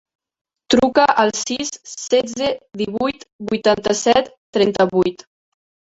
Truca 0.73 1.03
al 1.23 1.33
sis, 1.39 1.69
setze, 1.91 2.49
divuit, 2.83 3.27
vuitanta-set, 3.53 4.33
trenta-vuit. 4.59 5.27